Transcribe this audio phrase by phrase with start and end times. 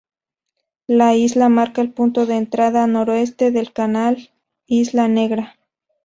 [0.87, 4.31] La isla marca el punto de entrada noroeste del canal
[4.65, 5.59] Isla Negra.